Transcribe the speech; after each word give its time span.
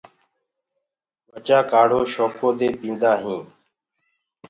ٻچآ 1.31 1.59
ڪآڙهو 1.71 2.01
شوڪو 2.13 2.49
دي 2.59 2.67
پيندآ 2.79 3.11
هينٚ۔ 3.21 3.47